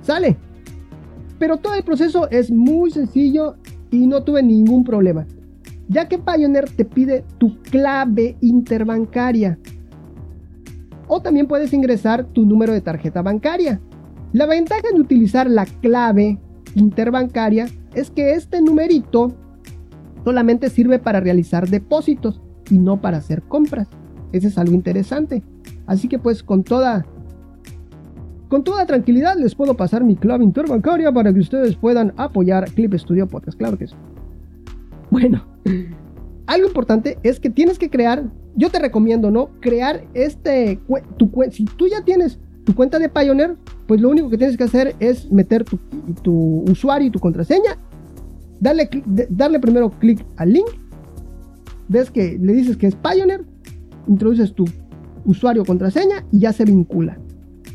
Sale. 0.03 0.37
Pero 1.39 1.59
todo 1.59 1.75
el 1.75 1.85
proceso 1.85 2.29
es 2.31 2.51
muy 2.51 2.91
sencillo 2.91 3.57
y 3.91 4.07
no 4.07 4.25
tuve 4.25 4.43
ningún 4.43 4.85
problema, 4.85 5.27
ya 5.89 6.09
que 6.09 6.19
Pioneer 6.19 6.69
te 6.69 6.85
pide 6.85 7.25
tu 7.39 7.61
clave 7.63 8.37
interbancaria. 8.41 9.59
O 11.07 11.23
también 11.23 11.47
puedes 11.47 11.73
ingresar 11.73 12.25
tu 12.25 12.45
número 12.45 12.73
de 12.73 12.81
tarjeta 12.81 13.23
bancaria. 13.23 13.81
La 14.33 14.47
ventaja 14.47 14.89
de 14.93 15.01
utilizar 15.01 15.49
la 15.49 15.65
clave 15.65 16.39
interbancaria 16.75 17.67
es 17.95 18.11
que 18.11 18.33
este 18.33 18.61
numerito 18.61 19.35
solamente 20.25 20.69
sirve 20.69 20.99
para 20.99 21.21
realizar 21.21 21.69
depósitos 21.69 22.43
y 22.69 22.79
no 22.79 23.01
para 23.01 23.19
hacer 23.19 23.43
compras. 23.43 23.89
Ese 24.33 24.49
es 24.49 24.59
algo 24.59 24.75
interesante. 24.75 25.43
Así 25.89 26.07
que 26.07 26.19
pues 26.21 26.45
con 26.45 26.63
toda 26.63 27.05
con 28.49 28.65
toda 28.65 28.87
tranquilidad 28.87 29.37
les 29.37 29.55
puedo 29.55 29.75
pasar 29.75 30.05
mi 30.05 30.17
clave 30.17 30.45
interbancaria 30.45 31.11
para 31.13 31.33
que 31.33 31.41
ustedes 31.41 31.77
puedan 31.77 32.15
apoyar 32.17 32.71
Clip 32.71 32.95
Studio 32.95 33.27
Podcast. 33.27 33.59
Claro 33.59 33.77
que 33.77 33.89
sí. 33.89 33.95
Bueno, 35.11 35.45
algo 36.47 36.69
importante 36.69 37.19
es 37.23 37.41
que 37.41 37.51
tienes 37.51 37.79
que 37.79 37.91
crear, 37.91 38.25
yo 38.55 38.71
te 38.71 38.79
recomiendo, 38.79 39.31
¿no? 39.31 39.51
Crear 39.61 40.05
este, 40.15 40.79
tu 41.17 41.31
si 41.51 41.65
tú 41.65 41.89
ya 41.89 42.03
tienes 42.03 42.39
tu 42.65 42.75
cuenta 42.75 42.99
de 42.99 43.09
Pioneer, 43.09 43.57
pues 43.87 44.01
lo 44.01 44.11
único 44.11 44.29
que 44.29 44.37
tienes 44.37 44.57
que 44.57 44.65
hacer 44.65 44.95
es 45.01 45.31
meter 45.31 45.65
tu, 46.23 46.65
usuario 46.71 47.09
y 47.09 47.11
tu 47.11 47.19
contraseña, 47.19 47.79
darle, 48.61 48.89
darle 49.31 49.59
primero 49.59 49.91
clic 49.91 50.25
al 50.37 50.53
link, 50.53 50.69
ves 51.89 52.11
que 52.11 52.39
le 52.39 52.53
dices 52.53 52.77
que 52.77 52.89
es 52.89 52.95
Pioneer, 52.95 53.45
introduces 54.07 54.53
tu 54.53 54.67
usuario 55.25 55.65
contraseña 55.65 56.25
y 56.31 56.41
ya 56.41 56.53
se 56.53 56.65
vincula. 56.65 57.19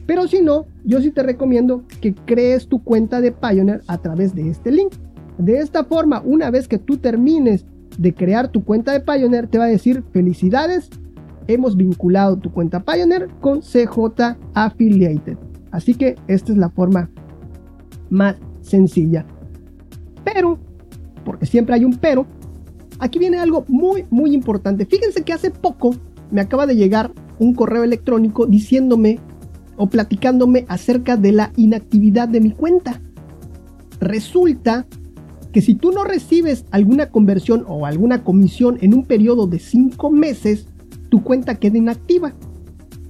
Pero 0.06 0.28
si 0.28 0.42
no, 0.42 0.66
yo 0.84 1.02
sí 1.02 1.12
te 1.12 1.24
recomiendo 1.24 1.84
que 2.02 2.14
crees 2.14 2.68
tu 2.68 2.84
cuenta 2.84 3.22
de 3.22 3.32
Pioneer 3.32 3.82
a 3.88 3.98
través 4.00 4.36
de 4.36 4.50
este 4.50 4.72
link. 4.72 4.94
De 5.38 5.60
esta 5.60 5.86
forma, 5.86 6.22
una 6.26 6.52
vez 6.52 6.68
que 6.68 6.78
tú 6.78 6.98
termines 6.98 7.66
de 7.98 8.14
crear 8.14 8.50
tu 8.50 8.64
cuenta 8.64 8.92
de 8.92 9.00
Pioneer, 9.00 9.48
te 9.48 9.58
va 9.58 9.66
a 9.66 9.70
decir 9.70 10.04
felicidades, 10.12 10.90
hemos 11.48 11.78
vinculado 11.78 12.38
tu 12.38 12.52
cuenta 12.52 12.84
Pioneer 12.84 13.30
con 13.40 13.62
CJ 13.62 14.38
Affiliated. 14.54 15.38
Así 15.72 15.96
que 15.96 16.16
esta 16.28 16.52
es 16.52 16.58
la 16.58 16.70
forma 16.70 17.10
más 18.10 18.36
sencilla. 18.62 19.26
Pero, 20.24 20.60
porque 21.26 21.46
siempre 21.46 21.76
hay 21.76 21.86
un 21.86 21.96
pero, 21.96 22.26
aquí 23.00 23.20
viene 23.20 23.40
algo 23.40 23.66
muy, 23.68 24.06
muy 24.10 24.34
importante. 24.34 24.86
Fíjense 24.86 25.24
que 25.24 25.34
hace 25.34 25.50
poco 25.50 25.96
me 26.32 26.42
acaba 26.42 26.68
de 26.68 26.76
llegar 26.76 27.12
un 27.40 27.54
correo 27.54 27.84
electrónico 27.84 28.46
diciéndome 28.46 29.20
o 29.78 29.88
platicándome 29.88 30.66
acerca 30.68 31.18
de 31.18 31.32
la 31.32 31.52
inactividad 31.56 32.28
de 32.28 32.42
mi 32.42 32.52
cuenta. 32.52 33.02
Resulta 34.00 34.86
que 35.52 35.62
si 35.62 35.76
tú 35.76 35.92
no 35.92 36.04
recibes 36.04 36.66
alguna 36.72 37.10
conversión 37.10 37.64
o 37.68 37.86
alguna 37.86 38.24
comisión 38.24 38.78
en 38.82 38.94
un 38.94 39.06
periodo 39.06 39.48
de 39.48 39.60
5 39.60 40.10
meses, 40.10 40.68
tu 41.10 41.24
cuenta 41.24 41.56
queda 41.56 41.78
inactiva. 41.78 42.34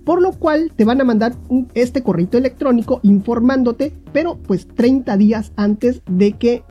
Por 0.03 0.21
lo 0.21 0.33
cual 0.33 0.73
te 0.75 0.83
van 0.83 0.99
a 0.99 1.05
mandar 1.05 1.35
este 1.73 2.03
correo 2.03 2.27
electrónico 2.33 2.99
informándote, 3.03 3.93
pero 4.11 4.37
pues 4.37 4.67
30 4.67 5.15
días 5.15 5.53
antes 5.55 6.01
de 6.09 6.33
que 6.33 6.63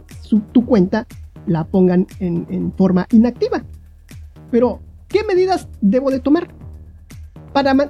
tu 0.53 0.67
cuenta 0.67 1.07
la 1.47 1.65
pongan 1.65 2.07
en, 2.21 2.47
en 2.51 2.73
forma 2.75 3.07
inactiva. 3.11 3.65
Pero, 4.51 4.81
¿qué 5.09 5.25
medidas 5.25 5.69
debo 5.81 6.11
de 6.11 6.21
tomar? 6.21 6.55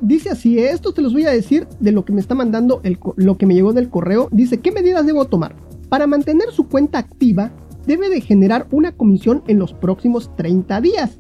Dice 0.01 0.31
así, 0.31 0.59
esto 0.59 0.93
te 0.93 1.03
los 1.03 1.13
voy 1.13 1.27
a 1.27 1.31
decir 1.31 1.67
de 1.81 1.93
lo 1.93 2.05
que 2.05 2.13
me 2.13 2.21
está 2.21 2.35
mandando 2.35 2.81
el, 2.83 2.99
lo 3.17 3.37
que 3.39 3.47
me 3.47 3.55
llegó 3.55 3.73
del 3.73 3.91
correo. 3.91 4.29
Dice, 4.33 4.59
¿qué 4.59 4.73
medidas 4.73 5.07
debo 5.07 5.27
tomar? 5.27 5.57
Para 5.89 6.07
mantener 6.07 6.51
su 6.51 6.69
cuenta 6.69 6.99
activa, 6.99 7.53
debe 7.87 8.09
de 8.09 8.21
generar 8.21 8.67
una 8.71 8.93
comisión 8.93 9.43
en 9.47 9.59
los 9.59 9.73
próximos 9.73 10.35
30 10.37 10.81
días. 10.81 11.17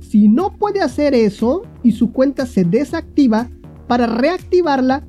Si 0.00 0.28
no 0.28 0.56
puede 0.56 0.80
hacer 0.80 1.14
eso 1.14 1.62
y 1.82 1.92
su 1.92 2.12
cuenta 2.12 2.46
se 2.46 2.64
desactiva, 2.64 3.48
para 3.86 4.06
reactivarla, 4.06 5.04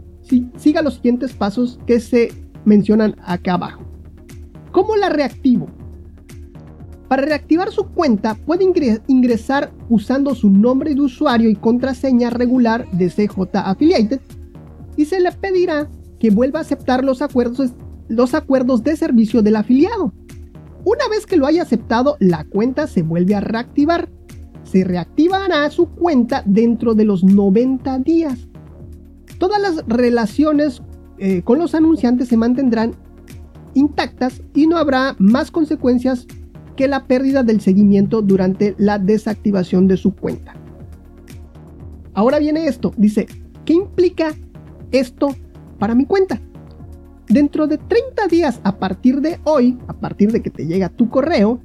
siga 0.56 0.82
los 0.82 0.96
siguientes 0.96 1.34
pasos 1.34 1.80
que 1.86 2.00
se 2.00 2.32
mencionan 2.66 3.16
acá 3.24 3.54
abajo. 3.54 3.84
¿Cómo 4.72 4.96
la 4.96 5.10
reactivo? 5.10 5.68
Para 7.12 7.24
reactivar 7.24 7.74
su 7.74 7.88
cuenta 7.88 8.36
puede 8.36 8.64
ingresar 9.08 9.74
usando 9.90 10.34
su 10.34 10.50
nombre 10.50 10.96
de 10.96 11.02
usuario 11.02 11.50
y 11.50 11.58
contraseña 11.58 12.30
regular 12.30 12.90
de 12.92 13.10
CJ 13.10 13.50
Affiliated 13.54 14.22
y 14.96 15.04
se 15.04 15.20
le 15.20 15.30
pedirá 15.34 15.90
que 16.22 16.30
vuelva 16.30 16.60
a 16.60 16.62
aceptar 16.62 17.04
los 17.04 17.22
acuerdos, 17.22 17.74
los 18.08 18.34
acuerdos 18.34 18.86
de 18.86 18.96
servicio 18.96 19.42
del 19.42 19.58
afiliado. 19.58 20.14
Una 20.86 21.10
vez 21.10 21.26
que 21.26 21.36
lo 21.36 21.48
haya 21.48 21.64
aceptado, 21.64 22.16
la 22.22 22.46
cuenta 22.46 22.88
se 22.88 23.02
vuelve 23.02 23.36
a 23.36 23.42
reactivar. 23.42 24.08
Se 24.64 24.86
reactivará 24.86 25.70
su 25.70 25.90
cuenta 25.90 26.44
dentro 26.46 26.94
de 26.94 27.04
los 27.04 27.26
90 27.26 28.00
días. 28.00 28.48
Todas 29.38 29.62
las 29.62 29.84
relaciones 29.86 30.82
eh, 31.18 31.42
con 31.42 31.60
los 31.60 31.76
anunciantes 31.76 32.30
se 32.30 32.38
mantendrán 32.38 32.96
intactas 33.74 34.42
y 34.56 34.66
no 34.66 34.78
habrá 34.78 35.18
más 35.20 35.52
consecuencias 35.52 36.26
que 36.82 36.88
la 36.88 37.06
pérdida 37.06 37.44
del 37.44 37.62
seguimiento 37.62 38.24
durante 38.24 38.74
la 38.80 38.98
desactivación 38.98 39.88
de 39.88 39.98
su 39.98 40.16
cuenta. 40.16 40.56
Ahora 42.16 42.40
viene 42.40 42.66
esto, 42.66 42.92
dice, 42.98 43.28
¿qué 43.66 43.74
implica 43.74 44.34
esto 44.92 45.36
para 45.78 45.94
mi 45.94 46.08
cuenta? 46.08 46.42
Dentro 47.28 47.68
de 47.68 47.78
30 47.78 48.28
días 48.30 48.60
a 48.64 48.80
partir 48.80 49.22
de 49.22 49.40
hoy, 49.44 49.78
a 49.88 49.94
partir 49.94 50.32
de 50.32 50.42
que 50.42 50.50
te 50.50 50.66
llega 50.66 50.90
tu 50.90 51.08
correo, 51.08 51.62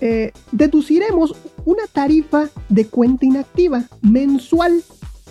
eh, 0.00 0.30
deduciremos 0.52 1.34
una 1.64 1.88
tarifa 1.92 2.48
de 2.68 2.86
cuenta 2.86 3.26
inactiva 3.26 3.82
mensual 4.00 4.80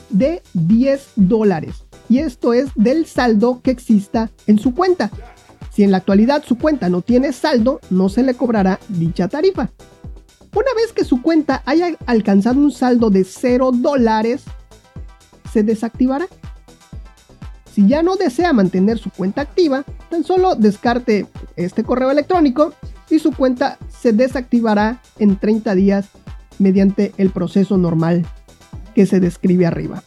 de 0.10 0.42
10 0.56 1.14
dólares. 1.16 1.86
Y 2.10 2.18
esto 2.18 2.52
es 2.52 2.68
del 2.76 3.06
saldo 3.06 3.62
que 3.62 3.72
exista 3.72 4.30
en 4.46 4.60
su 4.60 4.76
cuenta. 4.76 5.10
Si 5.76 5.84
en 5.84 5.92
la 5.92 5.98
actualidad 5.98 6.42
su 6.48 6.58
cuenta 6.58 6.88
no 6.88 7.02
tiene 7.02 7.34
saldo, 7.34 7.82
no 7.90 8.08
se 8.08 8.24
le 8.24 8.36
cobrará 8.36 8.80
dicha 8.88 9.28
tarifa. 9.28 9.70
Una 10.54 10.74
vez 10.74 10.94
que 10.94 11.04
su 11.04 11.22
cuenta 11.22 11.64
haya 11.66 11.98
alcanzado 12.06 12.62
un 12.62 12.72
saldo 12.72 13.10
de 13.10 13.26
0 13.26 13.72
dólares, 13.74 14.44
se 15.52 15.64
desactivará. 15.64 16.28
Si 17.74 17.90
ya 17.90 18.04
no 18.04 18.16
desea 18.16 18.54
mantener 18.54 19.00
su 19.00 19.10
cuenta 19.10 19.42
activa, 19.42 19.84
tan 20.10 20.24
solo 20.24 20.56
descarte 20.56 21.28
este 21.58 21.84
correo 21.84 22.10
electrónico 22.10 22.74
y 23.10 23.20
su 23.20 23.34
cuenta 23.34 23.78
se 23.90 24.14
desactivará 24.14 25.02
en 25.20 25.36
30 25.36 25.76
días 25.76 26.08
mediante 26.58 27.12
el 27.18 27.32
proceso 27.32 27.78
normal 27.78 28.26
que 28.96 29.06
se 29.06 29.20
describe 29.20 29.66
arriba. 29.66 30.04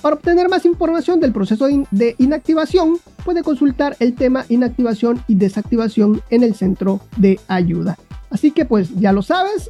Para 0.00 0.16
obtener 0.16 0.48
más 0.48 0.64
información 0.64 1.20
del 1.20 1.32
proceso 1.32 1.68
de 1.90 2.14
inactivación, 2.18 2.98
puede 3.24 3.42
consultar 3.42 3.96
el 4.00 4.14
tema 4.14 4.46
inactivación 4.48 5.22
y 5.28 5.34
desactivación 5.34 6.22
en 6.30 6.42
el 6.42 6.54
centro 6.54 7.00
de 7.18 7.38
ayuda. 7.48 7.98
Así 8.30 8.50
que 8.50 8.64
pues 8.64 8.94
ya 8.98 9.12
lo 9.12 9.22
sabes, 9.22 9.68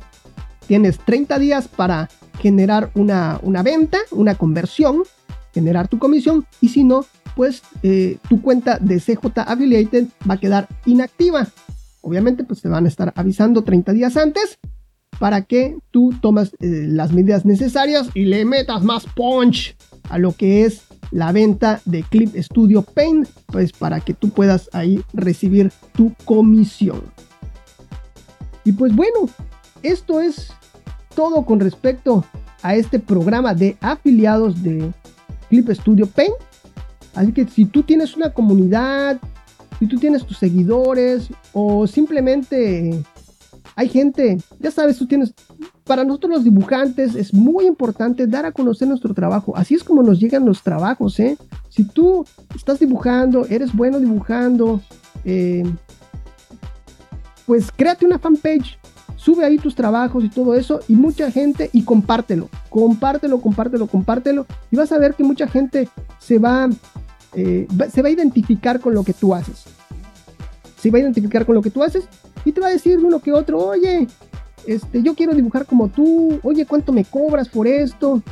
tienes 0.69 0.99
30 0.99 1.39
días 1.41 1.67
para 1.67 2.09
generar 2.39 2.91
una, 2.95 3.41
venta, 3.65 3.99
una 4.13 4.37
conversión, 4.37 5.03
generar 5.53 5.89
tu 5.89 5.99
comisión 5.99 6.47
y 6.61 6.69
si 6.69 6.85
no, 6.85 7.05
pues 7.35 7.63
eh, 7.83 8.19
tu 8.29 8.41
cuenta 8.41 8.79
de 8.79 9.01
CJ 9.01 9.33
Affiliated 9.37 10.07
va 10.29 10.35
a 10.35 10.41
quedar 10.41 10.69
inactiva. 10.87 11.49
Obviamente 12.03 12.45
pues 12.45 12.63
te 12.63 12.69
van 12.69 12.85
a 12.85 12.89
estar 12.89 13.13
avisando 13.17 13.65
30 13.65 13.93
días 13.93 14.17
antes 14.17 14.59
para 15.19 15.43
que 15.43 15.77
tú 15.91 16.15
tomas 16.23 16.53
eh, 16.61 16.87
las 16.87 17.13
medidas 17.13 17.45
necesarias 17.45 18.09
y 18.15 18.27
le 18.27 18.45
metas 18.45 18.83
más 18.85 19.07
punch 19.07 19.77
a 20.09 20.19
lo 20.19 20.33
que 20.33 20.65
es 20.65 20.83
la 21.11 21.33
venta 21.33 21.81
de 21.85 22.03
Clip 22.03 22.35
Studio 22.37 22.83
Paint, 22.83 23.29
pues 23.47 23.73
para 23.73 24.01
que 24.01 24.15
tú 24.15 24.31
puedas 24.31 24.69
ahí 24.73 25.03
recibir 25.13 25.73
tu 25.95 26.15
comisión. 26.25 27.03
Y 28.65 28.73
pues 28.73 28.95
bueno, 28.95 29.29
esto 29.83 30.21
es 30.21 30.53
todo 31.15 31.45
con 31.45 31.61
respecto 31.61 32.25
a 32.63 32.75
este 32.75 32.99
programa 32.99 33.55
de 33.55 33.77
afiliados 33.81 34.63
de 34.63 34.93
Clip 35.49 35.69
Studio 35.71 36.07
Paint. 36.07 36.35
Así 37.15 37.33
que 37.33 37.47
si 37.47 37.65
tú 37.65 37.83
tienes 37.83 38.17
una 38.17 38.33
comunidad, 38.33 39.19
si 39.79 39.87
tú 39.87 39.99
tienes 39.99 40.25
tus 40.25 40.39
seguidores 40.39 41.29
o 41.53 41.87
simplemente 41.87 43.03
hay 43.75 43.89
gente, 43.89 44.39
ya 44.59 44.71
sabes, 44.71 44.99
tú 44.99 45.07
tienes, 45.07 45.35
para 45.91 46.05
nosotros 46.05 46.35
los 46.35 46.45
dibujantes 46.45 47.17
es 47.17 47.35
muy 47.35 47.67
importante 47.67 48.29
dar 48.29 48.47
a 48.47 48.53
conocer 48.53 48.87
nuestro 48.87 49.13
trabajo. 49.13 49.57
Así 49.57 49.75
es 49.75 49.83
como 49.83 50.05
nos 50.05 50.21
llegan 50.21 50.47
los 50.47 50.63
trabajos, 50.63 51.19
¿eh? 51.19 51.37
Si 51.69 51.83
tú 51.83 52.25
estás 52.55 52.79
dibujando, 52.79 53.45
eres 53.47 53.75
bueno 53.75 53.99
dibujando, 53.99 54.81
eh, 55.25 55.65
pues 57.45 57.73
créate 57.75 58.07
una 58.07 58.21
fanpage, 58.21 58.79
sube 59.17 59.45
ahí 59.45 59.59
tus 59.59 59.75
trabajos 59.75 60.23
y 60.23 60.29
todo 60.29 60.55
eso 60.55 60.79
y 60.87 60.95
mucha 60.95 61.29
gente 61.33 61.71
y 61.73 61.83
compártelo, 61.83 62.49
compártelo, 62.69 63.41
compártelo, 63.41 63.89
compártelo 63.89 64.47
y 64.71 64.77
vas 64.77 64.93
a 64.93 64.99
ver 64.99 65.15
que 65.15 65.25
mucha 65.25 65.49
gente 65.49 65.89
se 66.21 66.41
eh, 67.35 67.67
se 67.93 68.03
va 68.03 68.09
a 68.09 68.13
identificar 68.13 68.79
con 68.79 68.95
lo 68.95 69.03
que 69.03 69.13
tú 69.13 69.35
haces. 69.35 69.65
Se 70.81 70.89
va 70.93 70.99
a 70.99 71.01
identificar 71.01 71.45
con 71.45 71.57
lo 71.57 71.63
que 71.63 71.71
tú 71.73 71.83
haces 71.83 72.05
y 72.45 72.53
te 72.53 72.61
va 72.61 72.69
a 72.69 72.71
decir 72.71 72.97
uno 73.05 73.19
que 73.19 73.33
otro, 73.33 73.59
oye, 73.59 74.07
este, 74.67 75.03
yo 75.03 75.15
quiero 75.15 75.35
dibujar 75.35 75.67
como 75.67 75.89
tú, 75.89 76.39
oye, 76.43 76.67
¿cuánto 76.67 76.93
me 76.93 77.05
cobras 77.05 77.49
por 77.49 77.67
esto? 77.67 78.23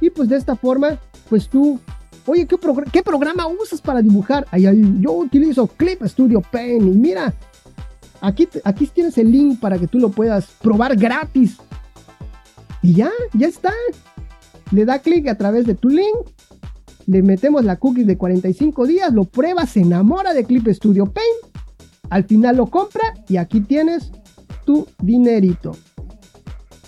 Y 0.00 0.10
pues 0.10 0.28
de 0.28 0.36
esta 0.36 0.56
forma, 0.56 0.98
pues 1.28 1.48
tú, 1.48 1.80
oye, 2.26 2.46
¿qué, 2.46 2.56
¿qué 2.92 3.02
programa 3.02 3.46
usas 3.46 3.80
para 3.80 4.02
dibujar? 4.02 4.46
Ahí, 4.50 4.64
yo 5.00 5.12
utilizo 5.12 5.66
Clip 5.66 6.02
Studio 6.04 6.40
Paint 6.40 6.82
y 6.82 6.90
mira, 6.90 7.34
aquí, 8.20 8.48
aquí 8.64 8.86
tienes 8.86 9.16
el 9.18 9.30
link 9.30 9.60
para 9.60 9.78
que 9.78 9.86
tú 9.86 9.98
lo 9.98 10.10
puedas 10.10 10.46
probar 10.60 10.96
gratis. 10.96 11.56
Y 12.82 12.94
ya, 12.94 13.10
ya 13.32 13.48
está. 13.48 13.72
Le 14.70 14.84
da 14.84 14.98
clic 14.98 15.28
a 15.28 15.36
través 15.36 15.66
de 15.66 15.74
tu 15.74 15.88
link. 15.88 16.16
Le 17.06 17.22
metemos 17.22 17.64
la 17.64 17.76
cookie 17.76 18.04
de 18.04 18.16
45 18.16 18.86
días, 18.86 19.12
lo 19.12 19.24
pruebas, 19.24 19.70
se 19.70 19.80
enamora 19.80 20.34
de 20.34 20.44
Clip 20.44 20.66
Studio 20.68 21.06
Paint 21.06 21.56
al 22.10 22.24
final 22.24 22.56
lo 22.56 22.66
compra 22.66 23.14
y 23.28 23.36
aquí 23.36 23.60
tienes 23.60 24.10
tu 24.66 24.86
dinerito. 25.00 25.72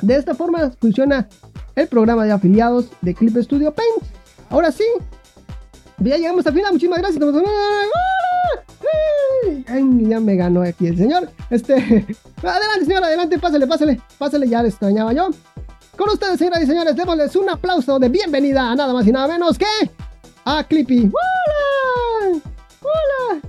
De 0.03 0.17
esta 0.17 0.35
forma 0.35 0.71
funciona 0.79 1.29
el 1.75 1.89
programa 1.89 2.25
de 2.25 2.33
afiliados 2.33 2.91
de 3.01 3.15
Clip 3.15 3.37
Studio 3.39 3.73
Paint. 3.73 4.03
Ahora 4.51 4.71
sí, 4.71 4.85
ya 5.99 6.17
llegamos 6.17 6.47
al 6.47 6.53
final. 6.53 6.73
Muchísimas 6.73 6.99
gracias. 6.99 7.25
ya 10.01 10.21
me 10.21 10.37
ganó 10.37 10.63
aquí 10.63 10.89
el 10.89 10.99
señor. 10.99 11.31
Este, 11.51 11.75
adelante, 12.43 12.85
señor, 12.85 13.05
adelante, 13.05 13.39
pásale, 13.39 13.67
pásale, 13.67 14.01
pásale, 14.19 14.49
ya 14.49 14.63
le 14.63 14.69
extrañaba 14.69 15.13
yo. 15.13 15.31
Con 15.97 16.11
ustedes, 16.11 16.39
señoras 16.39 16.63
y 16.63 16.67
señores, 16.67 16.95
démosles 16.95 17.35
un 17.35 17.49
aplauso 17.49 17.99
de 17.99 18.09
bienvenida 18.09 18.71
a 18.71 18.77
nada 18.77 18.93
más 18.93 19.07
y 19.07 19.13
nada 19.13 19.29
menos 19.29 19.59
que 19.59 19.67
a 20.45 20.65
Clippy. 20.65 21.11
¡Hola! 21.11 22.41
¡Hola! 22.81 23.48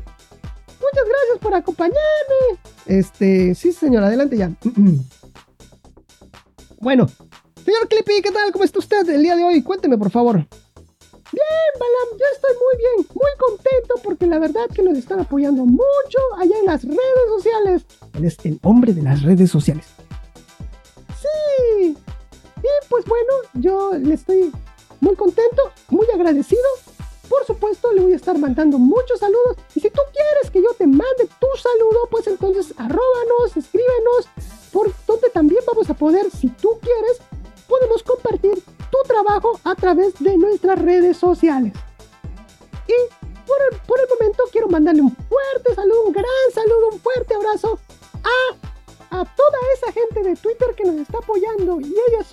Muchas 0.91 1.07
gracias 1.07 1.39
por 1.39 1.53
acompañarme. 1.53 2.59
Este, 2.87 3.53
sí, 3.53 3.71
señor, 3.71 4.03
adelante 4.03 4.37
ya. 4.37 4.51
Bueno, 6.81 7.07
señor 7.65 7.89
Clippy, 7.89 8.21
¿qué 8.21 8.31
tal? 8.31 8.53
¿Cómo 8.53 8.63
está 8.63 8.79
usted 8.79 9.09
el 9.09 9.21
día 9.21 9.35
de 9.35 9.43
hoy? 9.43 9.61
Cuénteme, 9.61 9.97
por 9.97 10.09
favor. 10.09 10.35
Bien, 10.37 11.71
Balam, 11.73 12.17
yo 12.17 12.25
estoy 12.33 12.55
muy 12.55 12.77
bien, 12.77 13.07
muy 13.13 13.31
contento 13.37 13.95
porque 14.01 14.25
la 14.25 14.39
verdad 14.39 14.61
que 14.73 14.81
nos 14.81 14.97
están 14.97 15.19
apoyando 15.19 15.65
mucho 15.65 16.19
allá 16.37 16.57
en 16.57 16.65
las 16.65 16.85
redes 16.85 17.27
sociales. 17.35 17.85
Él 18.13 18.23
es 18.23 18.37
el 18.45 18.59
hombre 18.63 18.93
de 18.93 19.01
las 19.01 19.23
redes 19.23 19.51
sociales. 19.51 19.87
Sí. 21.21 21.97
Y 22.57 22.87
pues 22.87 23.03
bueno, 23.03 23.33
yo 23.55 23.91
le 23.97 24.13
estoy 24.13 24.49
muy 25.01 25.17
contento, 25.17 25.73
muy 25.89 26.07
agradecido 26.13 26.63
por 27.29 27.45
supuesto, 27.45 27.91
le 27.93 28.01
voy 28.01 28.13
a 28.13 28.15
estar 28.15 28.37
mandando 28.37 28.79
muchos 28.79 29.19
saludos. 29.19 29.57
Y 29.75 29.79
si 29.79 29.89
tú 29.89 30.01
quieres 30.11 30.51
que 30.51 30.61
yo 30.61 30.73
te 30.73 30.87
mande 30.87 31.29
tu 31.39 31.47
saludo, 31.61 32.07
pues 32.09 32.27
entonces 32.27 32.73
arróbanos, 32.77 33.55
escríbenos, 33.55 34.27
por 34.73 34.91
donde 35.05 35.29
también 35.29 35.61
vamos 35.67 35.89
a 35.89 35.93
poder, 35.93 36.29
si 36.31 36.49
tú 36.49 36.79
quieres, 36.81 37.19
podemos 37.67 38.03
compartir 38.03 38.63
tu 38.63 38.97
trabajo 39.07 39.59
a 39.63 39.75
través 39.75 40.15
de 40.19 40.37
nuestras 40.37 40.81
redes 40.81 41.17
sociales. 41.17 41.73
Y 42.87 43.45
por 43.45 43.57
el, 43.71 43.79
por 43.81 43.99
el 43.99 44.07
momento 44.09 44.43
quiero 44.51 44.67
mandarle 44.67 45.03
un 45.03 45.15
fuerte 45.15 45.75
saludo, 45.75 46.03
un 46.05 46.13
gran 46.13 46.25
saludo, 46.53 46.89
un 46.93 46.99
fuerte 46.99 47.35
abrazo 47.35 47.79
a, 48.23 49.19
a 49.21 49.35
toda 49.35 49.57
esa 49.75 49.91
gente 49.91 50.23
de 50.23 50.35
Twitter 50.35 50.73
que 50.75 50.85
nos 50.85 50.95
está 50.97 51.19
apoyando. 51.19 51.79
Y 51.79 51.95
ellas 52.09 52.27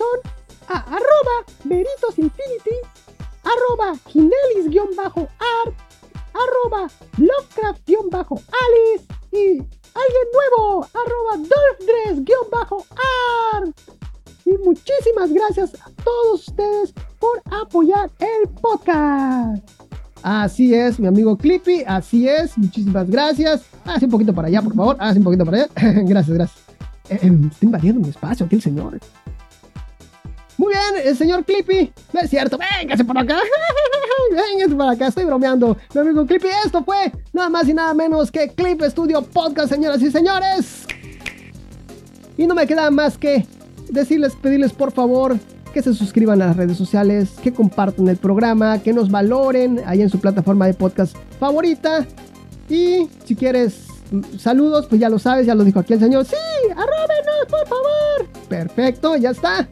mi 20.99 21.07
amigo 21.07 21.37
Clippy, 21.37 21.83
así 21.85 22.27
es, 22.27 22.57
muchísimas 22.57 23.09
gracias. 23.09 23.63
Hace 23.85 24.05
un 24.05 24.11
poquito 24.11 24.33
para 24.33 24.47
allá, 24.47 24.61
por 24.61 24.73
favor, 24.73 24.95
hace 24.99 25.19
un 25.19 25.25
poquito 25.25 25.45
para 25.45 25.57
allá. 25.57 25.69
gracias, 26.03 26.29
gracias. 26.29 26.59
Eh, 27.09 27.19
eh, 27.21 27.49
invadiendo 27.61 27.99
mi 27.99 28.09
espacio 28.09 28.45
aquí 28.45 28.55
el 28.55 28.61
señor. 28.61 28.99
Muy 30.57 30.73
bien, 30.73 31.05
el 31.05 31.15
señor 31.15 31.43
Clippy. 31.45 31.91
No 32.13 32.21
es 32.21 32.29
cierto, 32.29 32.57
véngase 32.57 33.03
por 33.03 33.17
acá. 33.17 33.37
véngase 34.31 34.75
por 34.75 34.87
acá, 34.87 35.07
estoy 35.07 35.25
bromeando. 35.25 35.77
Mi 35.93 36.01
amigo 36.01 36.25
Clippy, 36.25 36.47
esto 36.65 36.83
fue 36.83 37.11
nada 37.33 37.49
más 37.49 37.67
y 37.67 37.73
nada 37.73 37.93
menos 37.93 38.31
que 38.31 38.49
Clip 38.49 38.81
Studio 38.83 39.21
Podcast, 39.21 39.69
señoras 39.69 40.01
y 40.01 40.09
señores. 40.09 40.87
Y 42.37 42.47
no 42.47 42.55
me 42.55 42.65
queda 42.65 42.89
más 42.89 43.17
que 43.17 43.45
decirles, 43.89 44.35
pedirles 44.35 44.71
por 44.71 44.91
favor 44.91 45.37
que 45.73 45.81
se 45.81 45.93
suscriban 45.93 46.41
a 46.41 46.47
las 46.47 46.57
redes 46.57 46.77
sociales, 46.77 47.31
que 47.41 47.53
compartan 47.53 48.07
el 48.07 48.17
programa, 48.17 48.79
que 48.79 48.93
nos 48.93 49.09
valoren 49.09 49.81
ahí 49.85 50.01
en 50.01 50.09
su 50.09 50.19
plataforma 50.19 50.67
de 50.67 50.73
podcast 50.73 51.15
favorita. 51.39 52.05
Y 52.69 53.07
si 53.25 53.35
quieres 53.35 53.85
mm, 54.11 54.37
saludos, 54.37 54.87
pues 54.87 54.99
ya 55.01 55.09
lo 55.09 55.19
sabes, 55.19 55.45
ya 55.45 55.55
lo 55.55 55.63
dijo 55.63 55.79
aquí 55.79 55.93
el 55.93 55.99
señor. 55.99 56.25
Sí, 56.25 56.35
arróbenos, 56.71 57.45
por 57.49 57.67
favor. 57.67 58.47
Perfecto, 58.49 59.15
ya 59.17 59.31
está. 59.31 59.67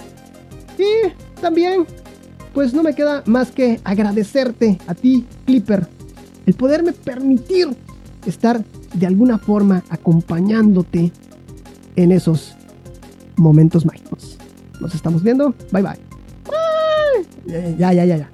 Y 0.77 1.41
también, 1.41 1.86
pues 2.53 2.73
no 2.73 2.84
me 2.84 2.93
queda 2.93 3.23
más 3.25 3.51
que 3.51 3.79
agradecerte 3.84 4.77
a 4.88 4.93
ti, 4.93 5.25
Clipper, 5.45 5.88
el 6.45 6.53
poderme 6.53 6.93
permitir 6.93 7.69
estar 8.25 8.63
de 8.93 9.05
alguna 9.05 9.38
forma 9.38 9.84
acompañándote 9.89 11.12
en 11.95 12.12
esos 12.12 12.55
momentos 13.36 13.86
mágicos. 13.86 14.34
Nos 14.79 14.93
estamos 14.93 15.23
viendo. 15.23 15.53
Bye 15.71 15.81
bye. 15.83 15.99
Ya, 17.77 17.93
ya, 17.93 18.05
ya, 18.05 18.17
ya. 18.17 18.29